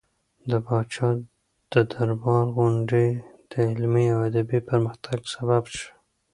د 0.49 0.51
پاچا 0.65 1.09
د 1.73 1.73
دربار 1.91 2.45
غونډې 2.57 3.07
د 3.51 3.53
علمي 3.69 4.05
او 4.13 4.19
ادبي 4.29 4.59
پرمختګ 4.69 5.19
سبب 5.35 5.63
شوې. 5.75 5.89